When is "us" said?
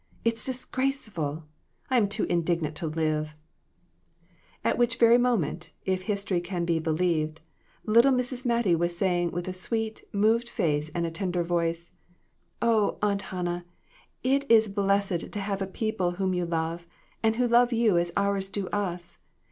18.69-19.19